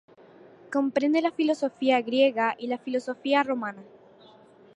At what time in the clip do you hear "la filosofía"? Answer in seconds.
1.21-2.01, 2.65-3.43